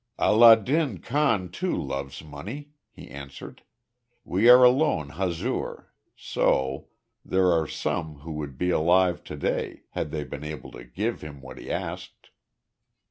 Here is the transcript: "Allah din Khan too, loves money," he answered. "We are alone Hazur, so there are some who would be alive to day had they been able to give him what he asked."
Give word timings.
"Allah 0.17 0.55
din 0.57 0.97
Khan 0.97 1.49
too, 1.49 1.75
loves 1.77 2.23
money," 2.23 2.71
he 2.89 3.07
answered. 3.07 3.61
"We 4.23 4.49
are 4.49 4.63
alone 4.63 5.09
Hazur, 5.09 5.93
so 6.15 6.87
there 7.23 7.51
are 7.51 7.67
some 7.67 8.15
who 8.21 8.31
would 8.31 8.57
be 8.57 8.71
alive 8.71 9.23
to 9.25 9.37
day 9.37 9.83
had 9.91 10.09
they 10.09 10.23
been 10.23 10.43
able 10.43 10.71
to 10.71 10.83
give 10.85 11.21
him 11.21 11.39
what 11.39 11.59
he 11.59 11.69
asked." 11.69 12.31